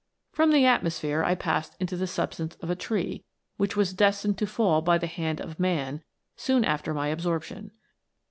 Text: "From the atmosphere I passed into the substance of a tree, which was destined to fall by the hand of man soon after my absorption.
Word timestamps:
"From 0.31 0.51
the 0.51 0.65
atmosphere 0.65 1.23
I 1.23 1.35
passed 1.35 1.75
into 1.79 1.95
the 1.95 2.07
substance 2.07 2.55
of 2.55 2.71
a 2.71 2.75
tree, 2.75 3.23
which 3.57 3.75
was 3.77 3.93
destined 3.93 4.35
to 4.39 4.47
fall 4.47 4.81
by 4.81 4.97
the 4.97 5.05
hand 5.05 5.39
of 5.39 5.59
man 5.59 6.01
soon 6.35 6.65
after 6.65 6.91
my 6.95 7.09
absorption. 7.09 7.69